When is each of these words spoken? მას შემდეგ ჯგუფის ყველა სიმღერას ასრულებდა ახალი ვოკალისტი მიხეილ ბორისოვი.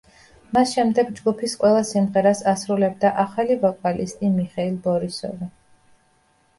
მას 0.57 0.71
შემდეგ 0.77 1.11
ჯგუფის 1.19 1.53
ყველა 1.65 1.83
სიმღერას 1.91 2.43
ასრულებდა 2.55 3.13
ახალი 3.27 3.61
ვოკალისტი 3.69 4.35
მიხეილ 4.41 4.85
ბორისოვი. 4.91 5.55